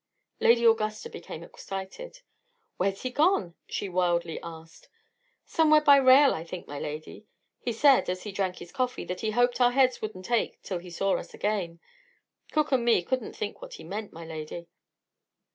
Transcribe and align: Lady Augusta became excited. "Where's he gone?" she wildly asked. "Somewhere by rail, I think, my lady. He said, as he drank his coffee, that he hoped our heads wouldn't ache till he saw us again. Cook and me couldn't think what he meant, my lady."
Lady 0.39 0.63
Augusta 0.65 1.11
became 1.11 1.43
excited. 1.43 2.21
"Where's 2.77 3.03
he 3.03 3.11
gone?" 3.11 3.53
she 3.67 3.87
wildly 3.87 4.39
asked. 4.41 4.89
"Somewhere 5.45 5.79
by 5.81 5.97
rail, 5.97 6.33
I 6.33 6.43
think, 6.43 6.67
my 6.67 6.79
lady. 6.79 7.27
He 7.59 7.71
said, 7.71 8.09
as 8.09 8.23
he 8.23 8.31
drank 8.31 8.57
his 8.57 8.71
coffee, 8.71 9.05
that 9.05 9.21
he 9.21 9.29
hoped 9.29 9.61
our 9.61 9.73
heads 9.73 10.01
wouldn't 10.01 10.31
ache 10.31 10.59
till 10.63 10.79
he 10.79 10.89
saw 10.89 11.17
us 11.17 11.35
again. 11.35 11.79
Cook 12.51 12.71
and 12.71 12.83
me 12.83 13.03
couldn't 13.03 13.35
think 13.35 13.61
what 13.61 13.75
he 13.75 13.83
meant, 13.83 14.11
my 14.11 14.25
lady." 14.25 14.65